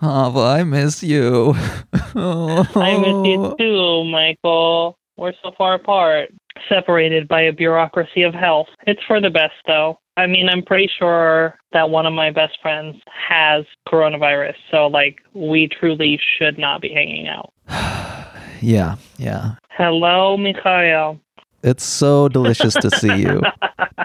[0.00, 1.54] Hava, I miss you.
[1.92, 4.96] I miss you too, Michael.
[5.16, 6.30] We're so far apart,
[6.68, 8.68] separated by a bureaucracy of health.
[8.86, 9.98] It's for the best, though.
[10.16, 15.18] I mean, I'm pretty sure that one of my best friends has coronavirus, so like
[15.34, 17.52] we truly should not be hanging out.
[18.60, 19.54] Yeah, yeah.
[19.70, 21.20] Hello, Mikhail.
[21.62, 23.40] It's so delicious to see you.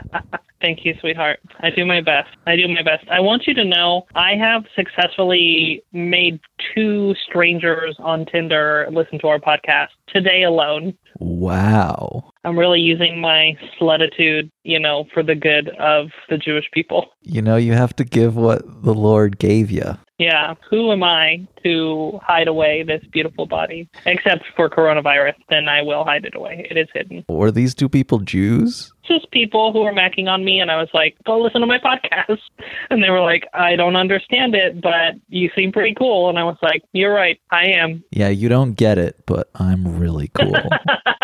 [0.63, 1.41] Thank you, sweetheart.
[1.59, 2.29] I do my best.
[2.47, 3.05] I do my best.
[3.11, 6.39] I want you to know I have successfully made
[6.73, 10.97] two strangers on Tinder listen to our podcast today alone.
[11.19, 12.31] Wow.
[12.45, 17.07] I'm really using my slutitude, you know, for the good of the Jewish people.
[17.23, 19.97] You know, you have to give what the Lord gave you.
[20.23, 23.89] Yeah, who am I to hide away this beautiful body?
[24.05, 26.65] Except for coronavirus, then I will hide it away.
[26.71, 27.25] It is hidden.
[27.27, 28.93] Were these two people Jews?
[29.05, 31.77] Just people who were macking on me, and I was like, go listen to my
[31.77, 32.39] podcast.
[32.89, 36.29] And they were like, I don't understand it, but you seem pretty cool.
[36.29, 38.03] And I was like, you're right, I am.
[38.11, 40.53] Yeah, you don't get it, but I'm really cool.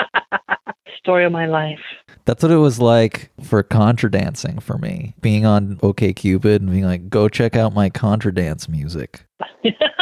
[0.98, 1.80] Story of my life.
[2.26, 5.16] That's what it was like for contra dancing for me.
[5.22, 9.26] Being on OKCupid and being like, go check out my contra dance music.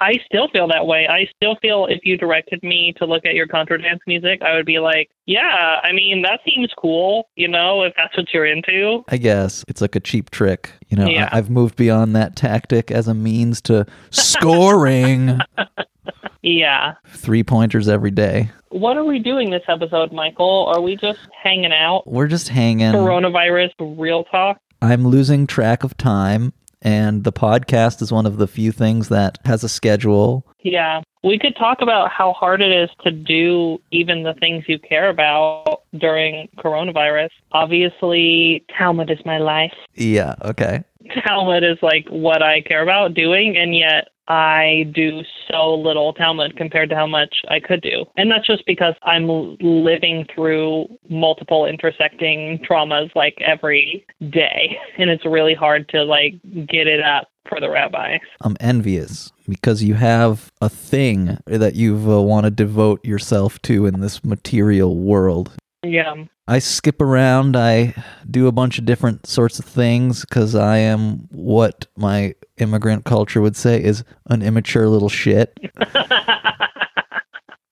[0.00, 1.06] I still feel that way.
[1.08, 4.54] I still feel if you directed me to look at your contra dance music, I
[4.54, 8.46] would be like, yeah, I mean, that seems cool, you know, if that's what you're
[8.46, 9.04] into.
[9.08, 10.72] I guess it's like a cheap trick.
[10.88, 11.28] You know, Yeah.
[11.32, 15.38] I- I've moved beyond that tactic as a means to scoring
[16.42, 16.94] Yeah.
[17.08, 18.50] three pointers every day.
[18.70, 20.66] What are we doing this episode, Michael?
[20.66, 22.02] Are we just hanging out?
[22.06, 22.92] We're just hanging.
[22.92, 24.58] Coronavirus real talk?
[24.82, 29.38] I'm losing track of time, and the podcast is one of the few things that
[29.44, 30.46] has a schedule.
[30.62, 31.02] Yeah.
[31.22, 35.08] We could talk about how hard it is to do even the things you care
[35.08, 37.30] about during coronavirus.
[37.52, 39.74] Obviously, Talmud is my life.
[39.94, 40.84] Yeah, okay.
[41.26, 46.56] Talmud is like what I care about doing, and yet I do so little Talmud
[46.56, 48.04] compared to how much I could do.
[48.16, 55.24] And that's just because I'm living through multiple intersecting traumas like every day, and it's
[55.24, 56.34] really hard to like
[56.66, 58.20] get it up for the rabbis.
[58.40, 63.86] I'm envious because you have a thing that you've uh, want to devote yourself to
[63.86, 65.52] in this material world.
[65.92, 66.24] Yeah.
[66.48, 67.56] I skip around.
[67.56, 67.94] I
[68.30, 73.40] do a bunch of different sorts of things because I am what my immigrant culture
[73.40, 75.58] would say is an immature little shit.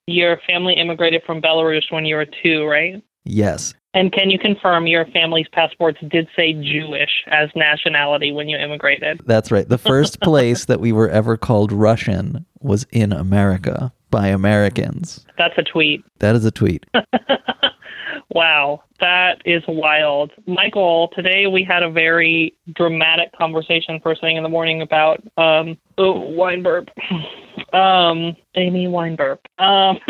[0.07, 3.01] Your family immigrated from Belarus when you were two, right?
[3.23, 3.73] Yes.
[3.95, 9.21] And can you confirm your family's passports did say Jewish as nationality when you immigrated?
[9.25, 9.67] That's right.
[9.67, 15.25] The first place that we were ever called Russian was in America by Americans.
[15.37, 16.03] That's a tweet.
[16.19, 16.85] That is a tweet.
[18.35, 20.31] Wow, that is wild.
[20.45, 25.77] Michael, today we had a very dramatic conversation first thing in the morning about um
[25.97, 26.89] oh, Weinberg.
[27.71, 29.39] Um Amy Weinberg.
[29.57, 29.97] Um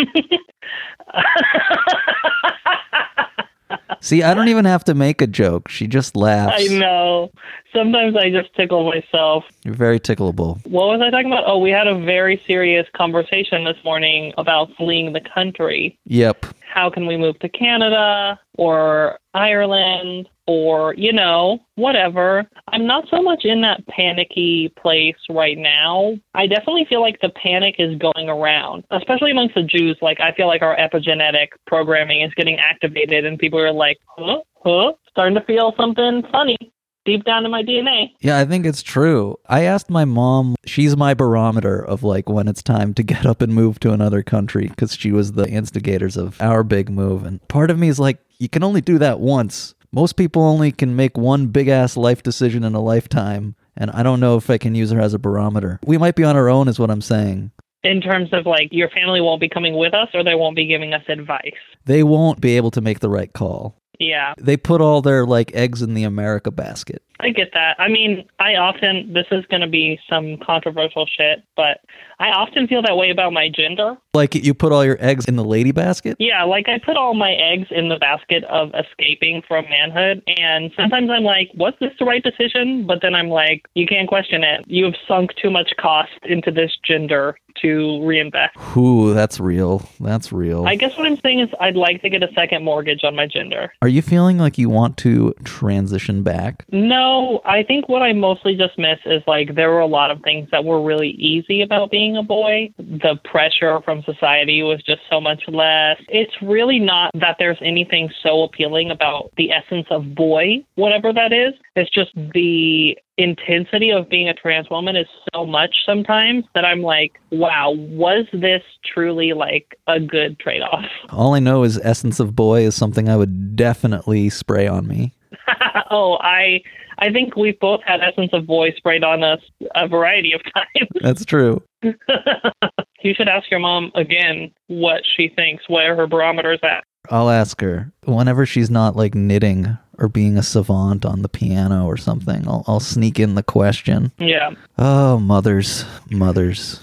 [4.02, 5.69] See, I don't even have to make a joke.
[5.69, 6.53] She just laughs.
[6.58, 7.31] I know.
[7.74, 9.46] Sometimes I just tickle myself.
[9.64, 10.66] You're very tickleable.
[10.68, 11.44] What was I talking about?
[11.47, 15.97] Oh, we had a very serious conversation this morning about fleeing the country.
[16.06, 16.46] Yep.
[16.75, 22.46] How can we move to Canada or Ireland or, you know, whatever.
[22.68, 26.18] I'm not so much in that panicky place right now.
[26.34, 29.97] I definitely feel like the panic is going around, especially amongst the Jews.
[30.02, 34.41] Like, I feel like our epigenetic programming is getting activated and people are like, huh,
[34.58, 36.58] huh, starting to feel something funny
[37.06, 38.12] deep down in my DNA.
[38.20, 39.38] Yeah, I think it's true.
[39.48, 43.42] I asked my mom, she's my barometer of like when it's time to get up
[43.42, 47.24] and move to another country because she was the instigators of our big move.
[47.24, 49.76] And part of me is like, you can only do that once.
[49.92, 53.56] Most people only can make one big ass life decision in a lifetime.
[53.78, 55.80] And I don't know if I can use her as a barometer.
[55.86, 57.52] We might be on our own, is what I'm saying.
[57.84, 60.66] In terms of like, your family won't be coming with us or they won't be
[60.66, 61.54] giving us advice.
[61.86, 63.78] They won't be able to make the right call.
[64.00, 64.34] Yeah.
[64.38, 67.02] They put all their like eggs in the America basket.
[67.20, 67.76] I get that.
[67.80, 71.80] I mean, I often, this is going to be some controversial shit, but
[72.20, 73.96] I often feel that way about my gender.
[74.16, 76.16] Like you put all your eggs in the lady basket?
[76.20, 80.23] Yeah, like I put all my eggs in the basket of escaping from manhood.
[80.38, 82.88] And sometimes I'm like, was this the right decision?
[82.88, 84.66] But then I'm like, you can't question it.
[84.67, 88.56] You have sunk too much cost into this gender to reinvest.
[88.78, 89.88] Ooh, that's real.
[90.00, 90.66] That's real.
[90.66, 93.28] I guess what I'm saying is I'd like to get a second mortgage on my
[93.28, 93.73] gender.
[93.82, 96.66] Are you feeling like you want to transition back?
[96.72, 100.22] No, I think what I mostly just miss is like there were a lot of
[100.22, 102.73] things that were really easy about being a boy.
[102.78, 105.97] The pressure from society was just so much less.
[106.07, 111.34] It's really not that there's anything so appealing about the essence of boy, whatever that
[111.34, 111.53] is.
[111.75, 116.81] It's just the intensity of being a trans woman is so much sometimes that I'm
[116.81, 120.85] like, wow, was this truly like a good trade off?
[121.09, 125.13] All I know is essence of boy is something I would definitely spray on me.
[125.91, 126.61] oh, I
[126.97, 129.40] I think we've both had essence of boy sprayed on us
[129.76, 130.90] a variety of times.
[131.02, 131.61] That's true.
[131.82, 136.84] you should ask your mom again what she thinks, where her barometer's at.
[137.09, 141.85] I'll ask her whenever she's not like knitting or being a savant on the piano
[141.85, 142.47] or something.
[142.47, 144.11] I'll, I'll sneak in the question.
[144.17, 144.52] Yeah.
[144.78, 146.79] Oh, mothers, mothers.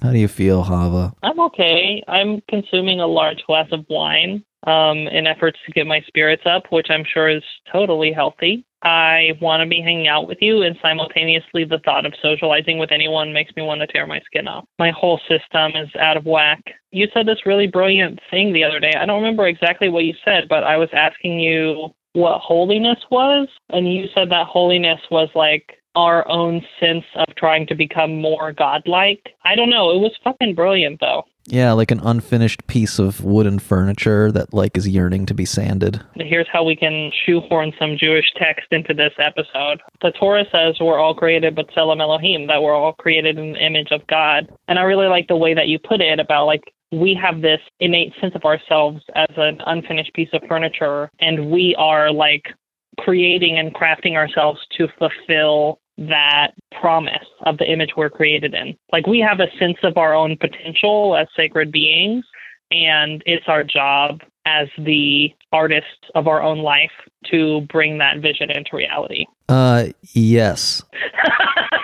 [0.02, 1.14] How do you feel, Hava?
[1.23, 2.02] I'm okay.
[2.08, 6.64] I'm consuming a large glass of wine um, in efforts to get my spirits up,
[6.70, 8.64] which I'm sure is totally healthy.
[8.82, 12.91] I want to be hanging out with you, and simultaneously, the thought of socializing with
[12.91, 14.64] anyone makes me want to tear my skin off.
[14.79, 16.62] My whole system is out of whack.
[16.91, 18.93] You said this really brilliant thing the other day.
[18.99, 23.49] I don't remember exactly what you said, but I was asking you what holiness was,
[23.70, 28.53] and you said that holiness was like our own sense of trying to become more
[28.53, 29.35] godlike.
[29.44, 29.91] I don't know.
[29.91, 31.25] It was fucking brilliant, though.
[31.47, 36.00] Yeah, like an unfinished piece of wooden furniture that like is yearning to be sanded.
[36.15, 39.81] Here's how we can shoehorn some Jewish text into this episode.
[40.03, 43.89] The Torah says we're all created b'tselem Elohim, that we're all created in the image
[43.91, 44.49] of God.
[44.69, 47.61] And I really like the way that you put it about like we have this
[47.81, 52.55] innate sense of ourselves as an unfinished piece of furniture and we are like
[53.00, 58.76] creating and crafting ourselves to fulfill that promise of the image we're created in.
[58.93, 62.25] Like we have a sense of our own potential as sacred beings,
[62.70, 66.90] and it's our job as the artists of our own life
[67.31, 69.26] to bring that vision into reality.
[69.49, 70.82] Uh, yes.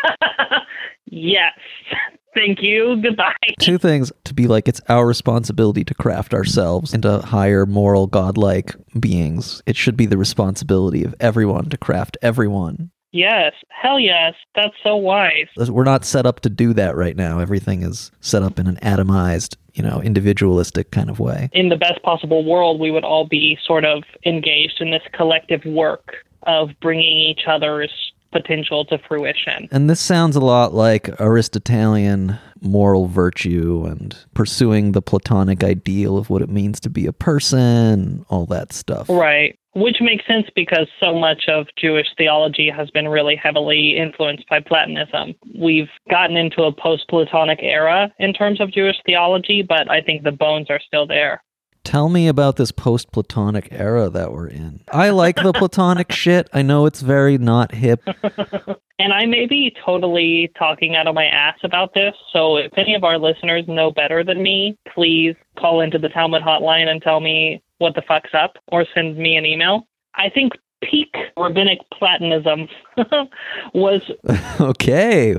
[1.06, 1.52] yes.
[2.34, 3.00] Thank you.
[3.02, 3.34] Goodbye.
[3.58, 8.74] Two things to be like it's our responsibility to craft ourselves into higher moral godlike
[8.98, 9.62] beings.
[9.66, 14.34] It should be the responsibility of everyone to craft everyone Yes, hell yes.
[14.54, 15.48] That's so wise.
[15.56, 17.40] We're not set up to do that right now.
[17.40, 21.48] Everything is set up in an atomized, you know, individualistic kind of way.
[21.52, 25.64] In the best possible world, we would all be sort of engaged in this collective
[25.64, 29.69] work of bringing each other's potential to fruition.
[29.70, 36.30] And this sounds a lot like Aristotelian moral virtue and pursuing the Platonic ideal of
[36.30, 39.08] what it means to be a person, all that stuff.
[39.08, 39.58] Right.
[39.75, 44.60] Which makes sense because so much of Jewish theology has been really heavily influenced by
[44.60, 45.34] Platonism.
[45.56, 50.25] We've gotten into a post Platonic era in terms of Jewish theology, but I think
[50.25, 51.42] the bones are still there.
[51.88, 54.81] Tell me about this post Platonic era that we're in.
[54.93, 56.46] I like the Platonic shit.
[56.52, 58.02] I know it's very not hip.
[58.99, 62.12] and I may be totally talking out of my ass about this.
[62.31, 66.43] So if any of our listeners know better than me, please call into the Talmud
[66.43, 69.88] hotline and tell me what the fuck's up or send me an email.
[70.14, 70.52] I think
[70.82, 72.69] peak rabbinic Platonism
[73.73, 74.02] was
[74.61, 75.35] okay.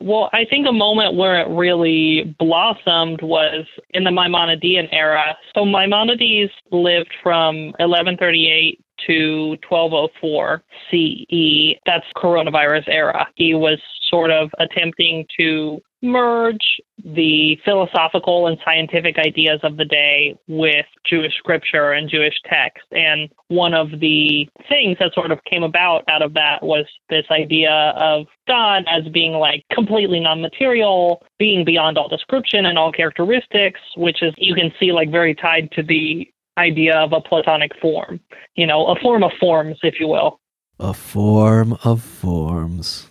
[0.00, 5.36] Well, I think a moment where it really blossomed was in the Maimonidean era.
[5.54, 11.78] So Maimonides lived from 1138 to 1204 CE.
[11.86, 13.28] That's coronavirus era.
[13.34, 13.78] He was
[14.10, 21.32] sort of attempting to merge the philosophical and scientific ideas of the day with Jewish
[21.36, 22.84] scripture and Jewish text.
[22.90, 27.24] And one of the things that sort of came about out of that was this
[27.30, 32.92] idea of God as being like completely non material, being beyond all description and all
[32.92, 37.72] characteristics, which is, you can see, like very tied to the idea of a Platonic
[37.80, 38.20] form,
[38.54, 40.40] you know, a form of forms, if you will.
[40.78, 43.09] A form of forms.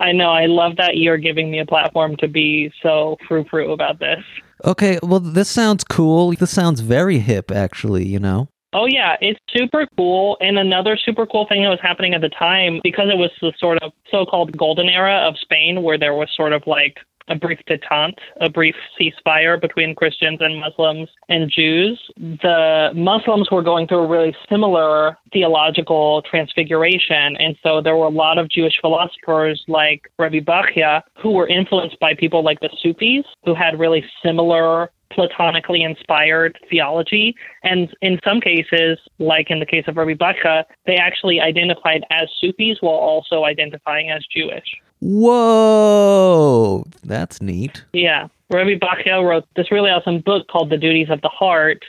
[0.00, 0.30] I know.
[0.30, 4.22] I love that you're giving me a platform to be so frou frou about this.
[4.64, 6.32] Okay, well, this sounds cool.
[6.32, 8.48] This sounds very hip, actually, you know?
[8.72, 10.36] Oh, yeah, it's super cool.
[10.40, 13.52] And another super cool thing that was happening at the time, because it was the
[13.58, 17.34] sort of so called golden era of Spain, where there was sort of like a
[17.34, 22.00] brief detente, a brief ceasefire between Christians and Muslims and Jews.
[22.16, 27.36] The Muslims were going through a really similar theological transfiguration.
[27.36, 31.98] And so there were a lot of Jewish philosophers like Rabbi Bachya who were influenced
[32.00, 37.34] by people like the Sufis who had really similar platonically inspired theology.
[37.62, 42.28] And in some cases, like in the case of Rabbi Bachya, they actually identified as
[42.40, 44.66] Sufis while also identifying as Jewish.
[45.06, 47.84] Whoa, that's neat.
[47.92, 48.28] Yeah.
[48.48, 51.84] Rabbi Bachya wrote this really awesome book called The Duties of the Heart.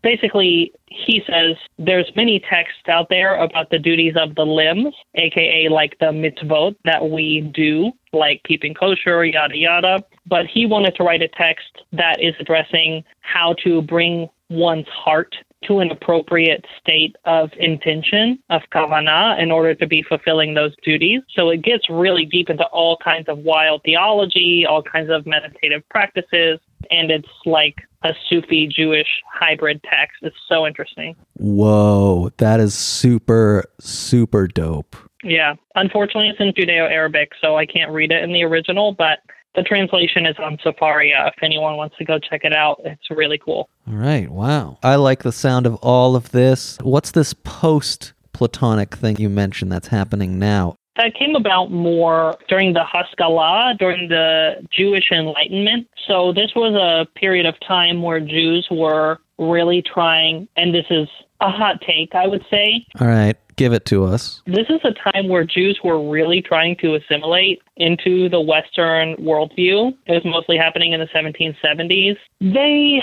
[0.00, 5.68] Basically, he says there's many texts out there about the duties of the limbs, aka
[5.68, 10.04] like the mitzvot that we do, like keeping kosher, yada yada.
[10.24, 15.34] But he wanted to write a text that is addressing how to bring one's heart
[15.66, 21.22] to an appropriate state of intention, of kavanah, in order to be fulfilling those duties.
[21.34, 25.82] So it gets really deep into all kinds of wild theology, all kinds of meditative
[25.88, 30.18] practices, and it's like a Sufi Jewish hybrid text.
[30.22, 31.16] It's so interesting.
[31.34, 34.96] Whoa, that is super, super dope.
[35.22, 35.54] Yeah.
[35.74, 39.18] Unfortunately, it's in Judeo Arabic, so I can't read it in the original, but
[39.56, 41.28] the translation is on Sefaria.
[41.28, 43.68] If anyone wants to go check it out, it's really cool.
[43.88, 44.30] All right.
[44.30, 44.78] Wow.
[44.82, 46.78] I like the sound of all of this.
[46.82, 50.76] What's this post Platonic thing you mentioned that's happening now?
[50.96, 55.88] That came about more during the Haskalah, during the Jewish Enlightenment.
[56.06, 61.08] So this was a period of time where Jews were really trying, and this is
[61.40, 62.86] a hot take, I would say.
[62.98, 63.36] All right.
[63.56, 64.42] Give it to us.
[64.46, 69.96] This is a time where Jews were really trying to assimilate into the Western worldview.
[70.06, 72.16] It was mostly happening in the 1770s.
[72.40, 73.02] They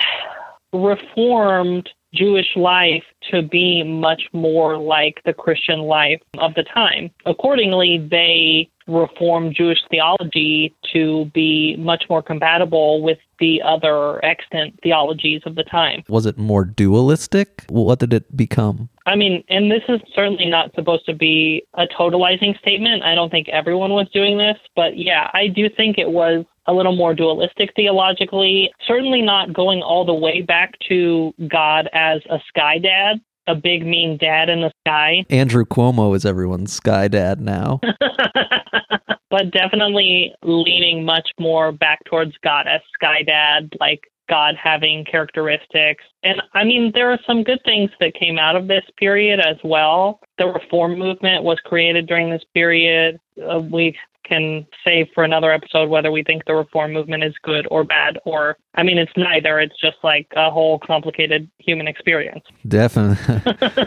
[0.72, 7.10] reformed Jewish life to be much more like the Christian life of the time.
[7.26, 15.42] Accordingly, they reformed Jewish theology to be much more compatible with the other extant theologies
[15.46, 16.04] of the time.
[16.08, 17.66] Was it more dualistic?
[17.70, 18.90] What did it become?
[19.06, 23.04] I mean, and this is certainly not supposed to be a totalizing statement.
[23.04, 26.74] I don't think everyone was doing this, but yeah, I do think it was a
[26.74, 28.72] little more dualistic theologically.
[28.88, 33.86] Certainly not going all the way back to God as a sky dad, a big
[33.86, 35.26] mean dad in the sky.
[35.30, 37.80] Andrew Cuomo is everyone's sky dad now.
[39.30, 46.04] but definitely leaning much more back towards God as sky dad, like God having characteristics.
[46.24, 49.58] And I mean, there are some good things that came out of this period as
[49.64, 50.20] well.
[50.38, 53.20] The reform movement was created during this period.
[53.42, 57.68] Uh, we can say for another episode whether we think the reform movement is good
[57.70, 59.60] or bad, or I mean, it's neither.
[59.60, 62.44] It's just like a whole complicated human experience.
[62.68, 63.42] Definitely.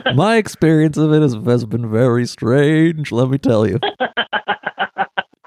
[0.14, 3.78] My experience of it has, has been very strange, let me tell you.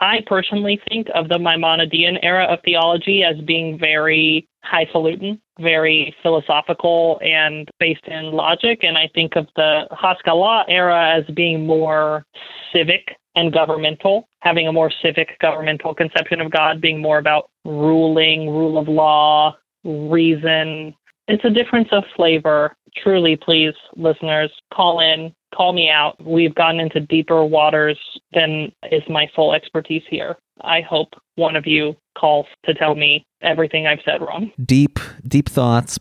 [0.02, 7.20] I personally think of the Maimonidean era of theology as being very highfalutin, very philosophical,
[7.22, 8.80] and based in logic.
[8.84, 12.26] And I think of the Haskalah era as being more
[12.74, 18.50] civic and governmental, having a more civic governmental conception of God, being more about ruling,
[18.50, 19.56] rule of law,
[19.86, 20.94] reason.
[21.28, 22.76] It's a difference of flavor.
[23.02, 26.22] Truly, please, listeners, call in, call me out.
[26.22, 27.98] We've gotten into deeper waters
[28.34, 30.36] than is my full expertise here.
[30.62, 34.52] I hope one of you calls to tell me everything I've said wrong.
[34.66, 35.98] Deep, deep thoughts.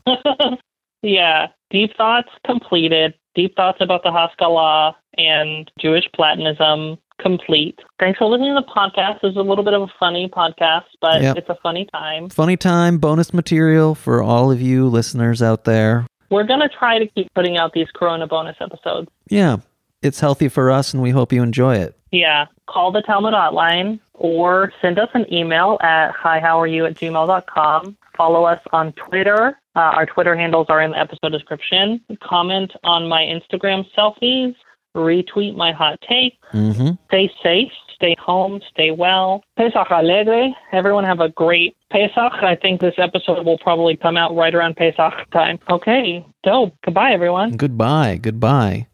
[1.03, 3.15] yeah, deep thoughts completed.
[3.37, 7.79] Deep thoughts about the Haskalah and Jewish Platonism complete.
[7.99, 9.19] Thanks for listening to the podcast.
[9.23, 11.37] It's a little bit of a funny podcast, but Yep.
[11.39, 12.29] it's a funny time.
[12.29, 16.07] Funny time, bonus material for all of you listeners out there.
[16.31, 19.09] We're going to try to keep putting out these Corona bonus episodes.
[19.29, 19.59] Yeah,
[20.03, 21.97] it's healthy for us and we hope you enjoy it.
[22.13, 22.47] Yeah.
[22.67, 27.97] Call the Talmud hotline or send us an email at hihowareyou at gmail.com.
[28.17, 29.59] Follow us on Twitter.
[29.77, 32.01] Uh, our Twitter handles are in the episode description.
[32.23, 34.55] Comment on my Instagram selfies.
[34.99, 36.39] Retweet my hot take.
[36.53, 36.91] Mm-hmm.
[37.09, 37.73] Stay safe.
[37.95, 38.61] Stay home.
[38.71, 39.43] Stay well.
[39.57, 40.51] Pesach Alegre.
[40.73, 42.33] Everyone have a great Pesach.
[42.43, 45.59] I think this episode will probably come out right around Pesach time.
[45.71, 46.25] Okay.
[46.45, 46.75] Dope.
[46.85, 47.57] Goodbye, everyone.
[47.57, 48.19] Goodbye.
[48.21, 48.88] Goodbye.